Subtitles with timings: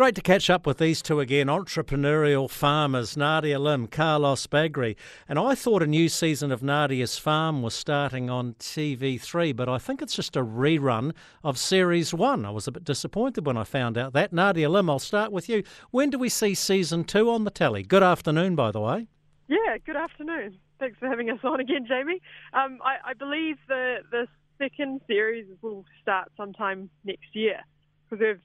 [0.00, 4.96] Great to catch up with these two again, entrepreneurial farmers, Nadia Lim, Carlos Bagrie.
[5.28, 9.76] And I thought a new season of Nadia's Farm was starting on TV3, but I
[9.76, 11.12] think it's just a rerun
[11.44, 12.46] of Series 1.
[12.46, 14.32] I was a bit disappointed when I found out that.
[14.32, 15.62] Nadia Lim, I'll start with you.
[15.90, 17.82] When do we see Season 2 on the telly?
[17.82, 19.06] Good afternoon, by the way.
[19.48, 20.56] Yeah, good afternoon.
[20.78, 22.22] Thanks for having us on again, Jamie.
[22.54, 24.26] Um, I, I believe the, the
[24.56, 27.60] second series will start sometime next year
[28.08, 28.40] because they've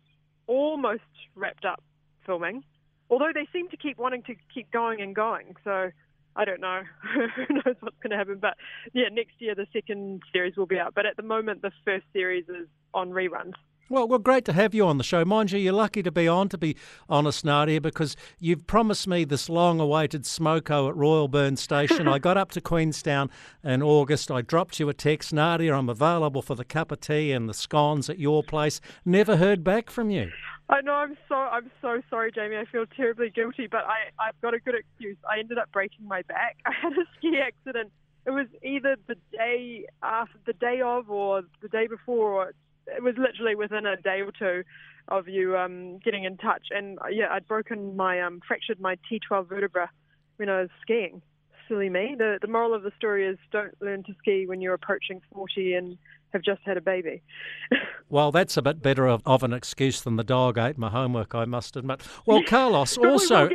[0.48, 1.02] almost
[1.36, 1.84] wrapped up
[2.26, 2.64] filming,
[3.10, 5.56] although they seem to keep wanting to keep going and going.
[5.64, 5.92] So
[6.36, 6.82] I don't know.
[7.36, 8.38] Who knows what's going to happen?
[8.42, 8.56] But
[8.94, 10.94] yeah, next year the second series will be out.
[10.94, 13.54] But at the moment, the first series is on reruns.
[13.88, 15.24] Well, well, great to have you on the show.
[15.24, 16.76] Mind you, you're lucky to be on, to be
[17.08, 22.08] honest, Nadia, because you've promised me this long awaited smoko at Royalburn Station.
[22.08, 23.30] I got up to Queenstown
[23.64, 24.32] in August.
[24.32, 27.54] I dropped you a text, Nadia, I'm available for the cup of tea and the
[27.54, 28.82] scones at your place.
[29.06, 30.32] Never heard back from you.
[30.68, 30.94] I know.
[30.94, 32.58] I'm so I'm so sorry, Jamie.
[32.58, 35.18] I feel terribly guilty, but I I've got a good excuse.
[35.30, 36.58] I ended up breaking my back.
[36.66, 37.92] I had a ski accident.
[38.26, 42.54] It was either the day after, the day of, or the day before, or
[42.88, 44.64] it was literally within a day or two
[45.08, 46.68] of you um, getting in touch.
[46.72, 49.90] And uh, yeah, I'd broken my um, fractured my T12 vertebra
[50.38, 51.22] when I was skiing.
[51.68, 52.16] Silly me.
[52.18, 55.74] The the moral of the story is don't learn to ski when you're approaching 40
[55.74, 55.98] and
[56.36, 57.24] have just had a baby.
[58.10, 61.34] well, that's a bit better of, of, an excuse than the dog ate my homework,
[61.34, 62.02] I must admit.
[62.26, 63.50] Well, Carlos, also,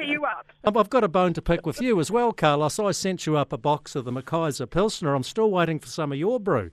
[0.64, 2.78] I've got a bone to pick with you as well, Carlos.
[2.78, 5.14] I sent you up a box of the Mekaiser Pilsner.
[5.14, 6.70] I'm still waiting for some of your brew.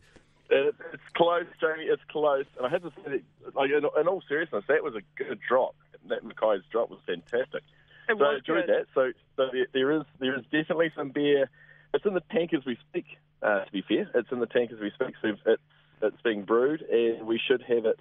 [0.49, 1.85] It, it's close, Jamie.
[1.85, 2.45] It's close.
[2.57, 5.39] And I had to say, that, like, in, in, all seriousness, that was a good
[5.47, 5.75] drop.
[6.09, 7.63] That Mackay's drop was fantastic.
[8.07, 8.75] It so was I enjoyed good.
[8.75, 8.85] that.
[8.95, 11.49] So, so there, there is there is definitely some beer.
[11.93, 13.05] It's in the tank as we speak.
[13.41, 15.15] Uh, to be fair, it's in the tank as we speak.
[15.21, 15.61] So it's
[16.01, 17.99] it's being brewed, and we should have it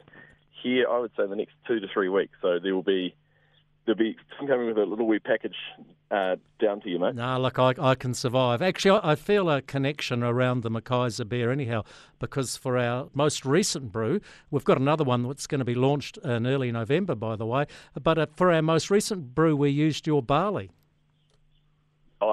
[0.62, 0.86] here.
[0.88, 2.36] I would say in the next two to three weeks.
[2.40, 3.14] So there will be
[3.86, 5.54] there'll be coming with a little wee package
[6.10, 7.14] uh, down to you, mate.
[7.14, 8.60] No, look, I, I can survive.
[8.60, 11.82] Actually, I, I feel a connection around the Mekaiser beer anyhow,
[12.18, 16.18] because for our most recent brew, we've got another one that's going to be launched
[16.18, 17.66] in early November, by the way.
[18.00, 20.70] But uh, for our most recent brew, we used your barley.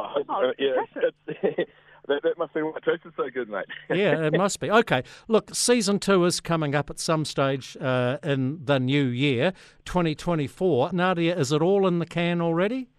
[0.03, 1.64] Oh, oh yeah,
[2.08, 3.66] That, that must be why it tasted so good, mate.
[3.90, 4.69] yeah, it must be.
[4.69, 9.53] Okay, look, season two is coming up at some stage uh, in the new year,
[9.86, 10.91] 2024.
[10.91, 12.90] Nadia, is it all in the can already?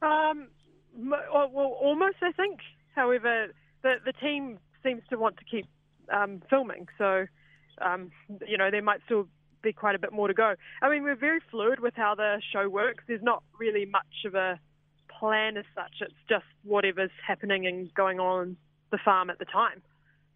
[0.00, 0.46] Um,
[0.96, 2.60] well, almost, I think.
[2.94, 3.48] However,
[3.82, 5.66] the the team seems to want to keep
[6.12, 7.26] um, filming, so
[7.82, 8.10] um,
[8.46, 9.26] you know there might still
[9.62, 10.54] be quite a bit more to go.
[10.82, 13.04] I mean, we're very fluid with how the show works.
[13.06, 14.58] There's not really much of a
[15.20, 15.96] plan as such.
[16.00, 18.56] It's just whatever's happening and going on
[18.90, 19.82] the farm at the time.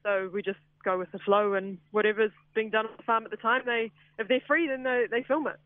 [0.05, 3.31] So we just go with the flow and whatever's being done on the farm at
[3.31, 5.57] the time, they if they're free, then they, they film it.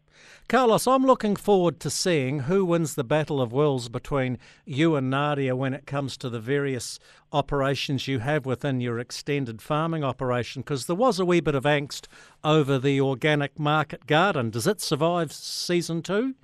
[0.48, 5.10] Carlos, I'm looking forward to seeing who wins the battle of wills between you and
[5.10, 6.98] Nadia when it comes to the various
[7.32, 11.64] operations you have within your extended farming operation, because there was a wee bit of
[11.64, 12.06] angst
[12.42, 14.50] over the organic market garden.
[14.50, 16.34] Does it survive season two?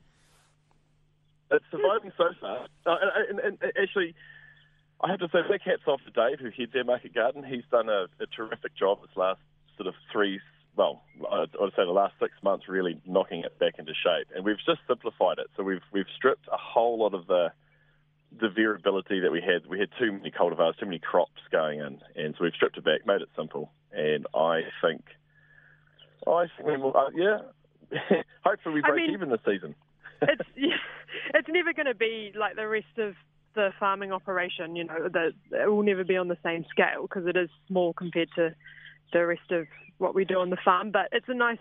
[1.54, 2.66] It's surviving so far.
[2.86, 2.96] Uh,
[3.28, 4.14] and, and, and, actually,
[5.00, 7.44] I have to say, big hats off to Dave, who heads our market garden.
[7.44, 9.40] He's done a, a terrific job this last
[9.76, 10.40] sort of three,
[10.76, 14.28] well, I'd say the last six months, really knocking it back into shape.
[14.34, 15.46] And we've just simplified it.
[15.56, 17.52] So we've we've stripped a whole lot of the
[18.40, 19.66] the variability that we had.
[19.68, 22.84] We had too many cultivars, too many crops going in, and so we've stripped it
[22.84, 23.70] back, made it simple.
[23.92, 25.04] And I think,
[26.26, 27.38] I think we will, uh, yeah,
[28.44, 29.74] hopefully we break I mean, even this season.
[30.22, 30.42] it's
[31.34, 33.14] it's never going to be like the rest of
[33.54, 34.76] the farming operation.
[34.76, 38.30] You know, it will never be on the same scale because it is small compared
[38.36, 38.54] to
[39.12, 39.66] the rest of
[39.98, 40.90] what we do on the farm.
[40.90, 41.58] But it's a nice,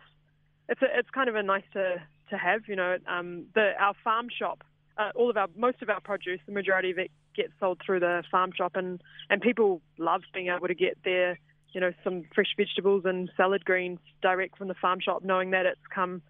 [0.70, 1.96] it's a, it's kind of a nice to
[2.30, 2.62] to have.
[2.68, 4.64] You know, um, the our farm shop,
[4.98, 8.00] uh, all of our most of our produce, the majority of it gets sold through
[8.00, 11.40] the farm shop, and and people love being able to get their
[11.74, 15.66] you know some fresh vegetables and salad greens direct from the farm shop, knowing that
[15.66, 16.22] it's come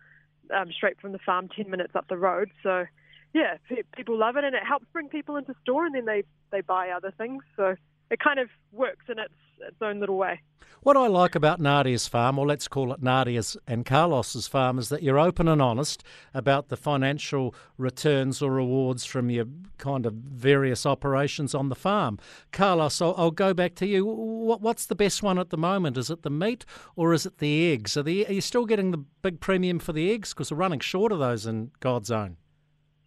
[0.54, 2.52] um, straight from the farm, 10 minutes up the road.
[2.64, 2.86] So,
[3.34, 3.58] yeah,
[3.96, 6.90] people love it, and it helps bring people into store, and then they they buy
[6.90, 7.44] other things.
[7.56, 7.76] So
[8.12, 9.34] it kind of works in its
[9.68, 10.42] its own little way.
[10.82, 14.90] What I like about Nadia's farm, or let's call it Nadia's and Carlos's farm, is
[14.90, 16.04] that you're open and honest
[16.34, 19.46] about the financial returns or rewards from your
[19.78, 22.20] kind of various operations on the farm.
[22.52, 24.06] Carlos, I'll, I'll go back to you.
[24.06, 25.98] What, what's the best one at the moment?
[25.98, 26.66] Is it the meat
[26.98, 27.96] or is it the eggs?
[27.96, 30.34] Are, the, are you still getting the big premium for the eggs?
[30.34, 32.36] Because we're running short of those in God's own.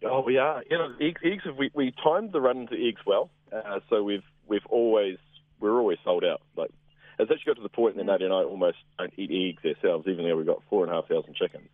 [0.05, 0.63] Oh, we are.
[0.69, 1.21] You know, eggs.
[1.23, 5.17] eggs we, we timed the run into eggs well, uh, so we've we've always
[5.59, 6.41] we're always sold out.
[6.55, 6.69] Like
[7.19, 10.07] it's actually got to the point that Nadia and I almost don't eat eggs ourselves,
[10.07, 11.69] even though we've got four and a half thousand chickens.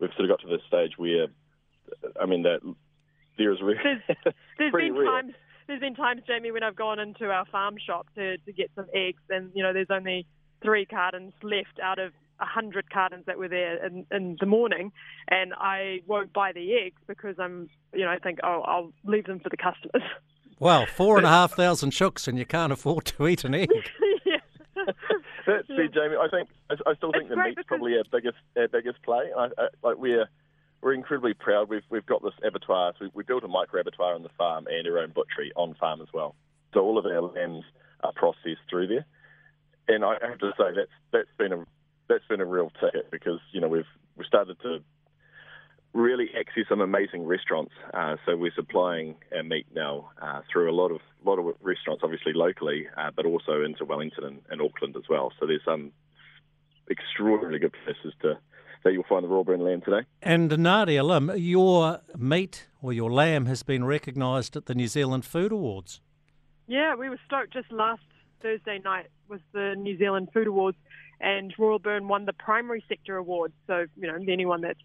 [0.00, 1.28] we've sort of got to this stage where,
[2.20, 2.60] I mean, that
[3.38, 4.02] there's re- there's,
[4.58, 5.06] there's been rare.
[5.06, 5.34] times
[5.68, 8.86] there's been times, Jamie, when I've gone into our farm shop to, to get some
[8.92, 10.26] eggs, and you know, there's only
[10.62, 12.12] three cartons left out of
[12.42, 14.92] a hundred cartons that were there in, in the morning,
[15.28, 19.24] and I won't buy the eggs because I'm, you know, I think, oh, I'll leave
[19.26, 20.02] them for the customers.
[20.58, 23.70] Well, four and a half thousand chooks, and you can't afford to eat an egg.
[24.26, 24.36] yeah.
[25.46, 25.86] That's Yeah.
[25.92, 26.16] Jamie.
[26.20, 29.02] I think I, I still think It's the meat's because- probably our biggest our biggest
[29.02, 29.30] play.
[29.36, 30.28] I, I, like we're
[30.82, 31.68] we're incredibly proud.
[31.68, 32.92] We've we've got this abattoir.
[32.98, 35.74] So we, we built a micro abattoir on the farm and our own butchery on
[35.74, 36.34] farm as well.
[36.74, 37.64] So all of our lambs
[38.02, 39.06] are processed through there.
[39.88, 41.68] And I have to say that's that's been a that's
[42.32, 43.84] been a real ticket because you know we've
[44.16, 44.78] we started to
[45.92, 47.72] really access some amazing restaurants.
[47.92, 52.02] Uh, so we're supplying our meat now uh, through a lot of lot of restaurants,
[52.02, 55.30] obviously locally, uh, but also into Wellington and, and Auckland as well.
[55.38, 55.92] So there's some
[56.90, 58.38] extraordinarily good places to
[58.82, 60.06] that you'll find the Royalburn lamb today.
[60.22, 65.24] And Nadia Lim, your meat or your lamb has been recognised at the New Zealand
[65.24, 66.00] Food Awards.
[66.66, 67.52] Yeah, we were stoked.
[67.52, 68.02] Just last
[68.40, 70.76] Thursday night was the New Zealand Food Awards,
[71.22, 73.52] and Royalburn won the primary sector award.
[73.66, 74.80] So you know, anyone that's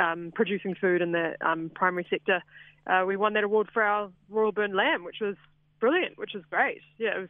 [0.00, 2.42] um, producing food in the um, primary sector,
[2.86, 5.36] uh, we won that award for our Royalburn lamb, which was
[5.80, 6.80] brilliant, which was great.
[6.98, 7.28] Yeah, it was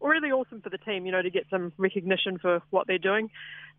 [0.00, 3.30] really awesome for the team, you know, to get some recognition for what they're doing.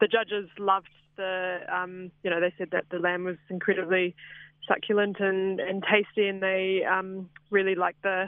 [0.02, 4.16] The judges loved the, um, you know, they said that the lamb was incredibly
[4.68, 8.26] succulent and, and tasty, and they um, really liked the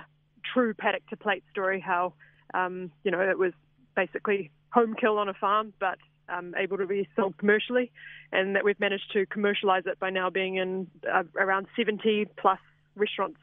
[0.54, 1.80] true paddock to plate story.
[1.80, 2.14] How,
[2.54, 3.54] um, you know, it was
[3.96, 5.98] basically home kill on a farm, but
[6.30, 7.92] um, able to be sold commercially,
[8.32, 12.60] and that we've managed to commercialise it by now being in uh, around 70 plus
[12.96, 13.38] restaurants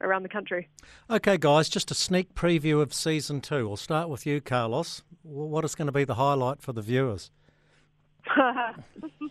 [0.00, 0.68] around the country.
[1.10, 3.68] Okay, guys, just a sneak preview of season two.
[3.68, 5.02] We'll start with you, Carlos.
[5.22, 7.30] What is going to be the highlight for the viewers?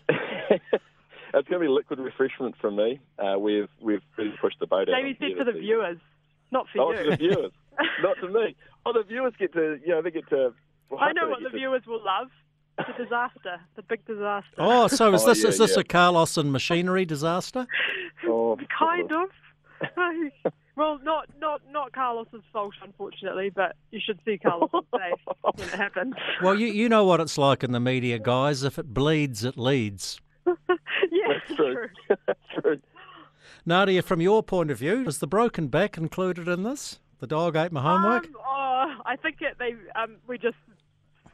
[0.10, 3.00] it's going to be liquid refreshment from me.
[3.20, 4.96] Uh, we've we've really pushed the boat out.
[4.96, 5.62] Jamie on said for the season.
[5.62, 5.98] viewers,
[6.52, 7.04] not for Oh, you.
[7.04, 7.52] to the viewers,
[8.02, 8.56] not to me.
[8.86, 10.54] Oh, the viewers get to, you know, they get to.
[10.92, 12.28] Well, I know what the get viewers will love.
[12.78, 14.50] The disaster, the big disaster.
[14.58, 15.82] Oh, so is Oh, this yeah, is this yeah.
[15.82, 17.68] a Carlos and machinery disaster?
[18.28, 19.30] Oh, kind of.
[20.76, 25.74] well, not not not Carlos's fault, unfortunately, but you should see Carlos face when it
[25.76, 26.14] happens.
[26.42, 28.64] Well, you you know what it's like in the media, guys.
[28.64, 30.20] If it bleeds, it leads.
[30.48, 30.54] yeah,
[31.28, 31.88] That's true.
[32.28, 32.80] That's true.
[33.66, 37.00] Nadia, from your point of view, is the broken back included in this?
[37.20, 38.26] The dog ate my homework.
[38.26, 40.56] Um, oh, I think it, they um, we just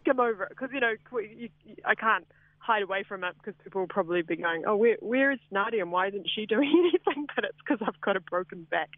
[0.07, 2.25] skim over it because you know you, you, I can't
[2.59, 5.81] hide away from it because people will probably be going, oh, where where is Nadia
[5.81, 7.27] and why isn't she doing anything?
[7.35, 8.89] But it's because I've got a broken back.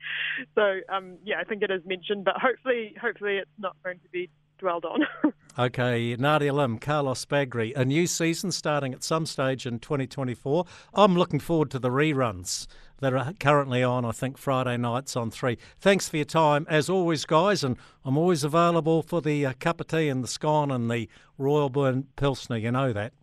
[0.55, 4.09] So um, yeah, I think it is mentioned, but hopefully hopefully it's not going to
[4.09, 4.29] be
[4.59, 5.01] dwelled on.
[5.57, 10.65] Okay, Nadia Lim, Carlos Bagrie, a new season starting at some stage in 2024.
[10.93, 12.67] I'm looking forward to the reruns
[12.99, 15.57] that are currently on, I think, Friday nights on 3.
[15.79, 19.81] Thanks for your time, as always, guys, and I'm always available for the uh, cup
[19.81, 21.09] of tea and the scone and the
[21.39, 23.13] Royalburn Pilsner, you know that.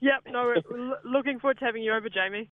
[0.00, 0.54] yep, no,
[1.04, 2.48] looking forward to having you over, Jamie.